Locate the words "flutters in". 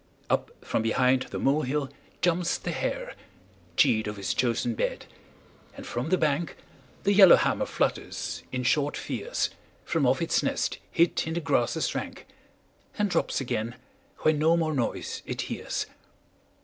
7.67-8.63